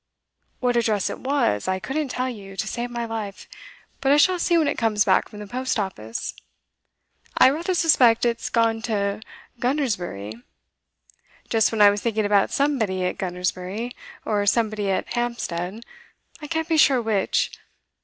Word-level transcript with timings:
What 0.61 0.75
address 0.77 1.11
it 1.11 1.19
was, 1.19 1.67
I 1.67 1.77
couldn't 1.79 2.07
tell 2.09 2.27
you, 2.27 2.57
to 2.57 2.67
save 2.67 2.89
my 2.89 3.05
life, 3.05 3.47
but 3.99 4.11
I 4.11 4.17
shall 4.17 4.39
see 4.39 4.57
when 4.57 4.67
it 4.67 4.75
comes 4.79 5.05
back 5.05 5.29
from 5.29 5.37
the 5.37 5.45
post 5.45 5.77
office. 5.77 6.33
I 7.37 7.51
rather 7.51 7.75
suspect 7.75 8.25
it's 8.25 8.49
gone 8.49 8.81
to 8.89 9.21
Gunnersbury; 9.59 10.41
just 11.51 11.69
then 11.69 11.83
I 11.83 11.91
was 11.91 12.01
thinking 12.01 12.25
about 12.25 12.49
somebody 12.49 13.05
at 13.05 13.19
Gunnersbury 13.19 13.95
or 14.25 14.43
somebody 14.47 14.89
at 14.89 15.13
Hampstead, 15.13 15.85
I 16.41 16.47
can't 16.47 16.67
be 16.67 16.77
sure 16.77 16.99
which. 16.99 17.51